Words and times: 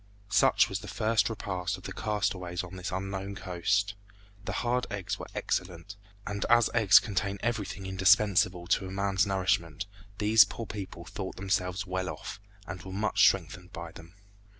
Such 0.31 0.67
was 0.67 0.79
the 0.79 0.87
first 0.87 1.29
repast 1.29 1.77
of 1.77 1.83
the 1.83 1.93
castaways 1.93 2.63
on 2.63 2.75
this 2.75 2.91
unknown 2.91 3.35
coast. 3.35 3.93
The 4.45 4.51
hard 4.65 4.87
eggs 4.89 5.19
were 5.19 5.27
excellent, 5.35 5.95
and 6.25 6.43
as 6.49 6.71
eggs 6.73 6.97
contain 6.97 7.37
everything 7.41 7.85
indispensable 7.85 8.65
to 8.65 8.89
man's 8.89 9.27
nourishment, 9.27 9.85
these 10.17 10.43
poor 10.43 10.65
people 10.65 11.05
thought 11.05 11.35
themselves 11.35 11.85
well 11.85 12.09
off, 12.09 12.39
and 12.65 12.81
were 12.81 12.91
much 12.91 13.21
strengthened 13.21 13.73
by 13.73 13.91
them. 13.91 14.15